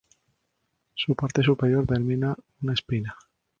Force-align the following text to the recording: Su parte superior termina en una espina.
Su 0.95 1.13
parte 1.15 1.43
superior 1.43 1.85
termina 1.85 2.29
en 2.29 2.35
una 2.63 2.73
espina. 2.73 3.15